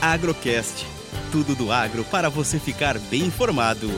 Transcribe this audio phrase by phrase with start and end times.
[0.00, 0.86] Agrocast.
[1.32, 3.88] Tudo do agro para você ficar bem informado.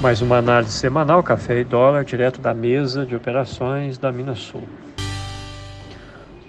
[0.00, 4.66] Mais uma análise semanal, café e dólar, direto da mesa de operações da Minas Sul.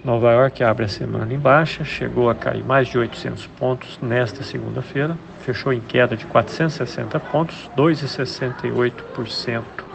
[0.04, 4.42] Nova York abre a semana em baixa, chegou a cair mais de 800 pontos nesta
[4.42, 9.87] segunda-feira, fechou em queda de 460 pontos, 2,68%.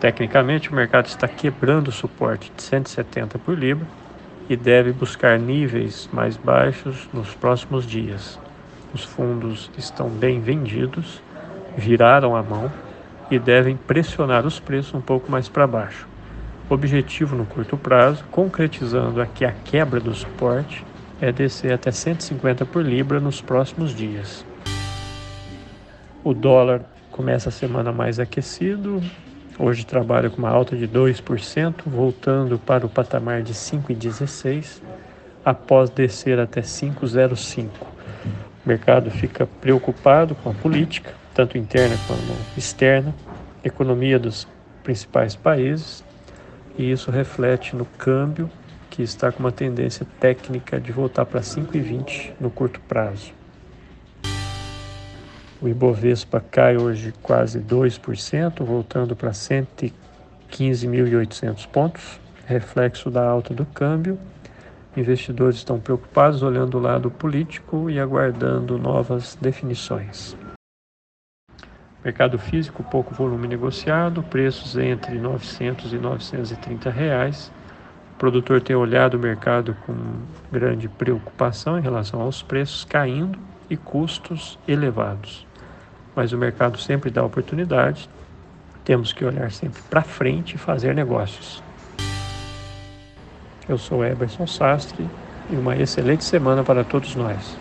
[0.00, 3.86] Tecnicamente, o mercado está quebrando o suporte de 170 por libra
[4.48, 8.38] e deve buscar níveis mais baixos nos próximos dias.
[8.94, 11.20] Os fundos estão bem vendidos,
[11.76, 12.70] viraram a mão
[13.30, 16.08] e devem pressionar os preços um pouco mais para baixo.
[16.70, 20.84] Objetivo no curto prazo, concretizando aqui a quebra do suporte,
[21.20, 24.46] é descer até 150 por libra nos próximos dias.
[26.22, 29.02] O dólar começa a semana mais aquecido,
[29.60, 34.80] Hoje trabalha com uma alta de 2%, voltando para o patamar de 5,16
[35.44, 37.66] após descer até 5,05.
[38.64, 42.22] O mercado fica preocupado com a política, tanto interna quanto
[42.56, 43.12] externa,
[43.64, 44.46] economia dos
[44.84, 46.04] principais países,
[46.78, 48.48] e isso reflete no câmbio,
[48.88, 53.32] que está com uma tendência técnica de voltar para 5,20 no curto prazo.
[55.60, 64.16] O Ibovespa cai hoje quase 2%, voltando para 115.800 pontos, reflexo da alta do câmbio.
[64.96, 70.36] Investidores estão preocupados olhando o lado político e aguardando novas definições.
[72.04, 77.50] Mercado físico, pouco volume negociado, preços entre 900 e 930 reais.
[78.14, 79.92] O produtor tem olhado o mercado com
[80.52, 83.36] grande preocupação em relação aos preços caindo
[83.68, 85.47] e custos elevados
[86.18, 88.10] mas o mercado sempre dá oportunidade.
[88.84, 91.62] Temos que olhar sempre para frente e fazer negócios.
[93.68, 95.08] Eu sou Eberson Sastre
[95.48, 97.56] e uma excelente semana para todos nós.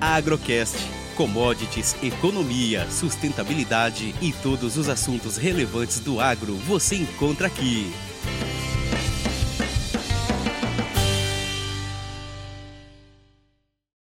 [0.00, 0.76] Agrocast.
[1.14, 7.94] Commodities, economia, sustentabilidade e todos os assuntos relevantes do agro você encontra aqui.